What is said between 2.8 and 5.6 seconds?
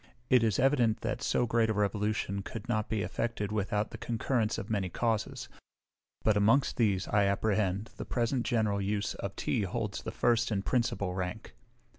be effected without the concurrence of many causes;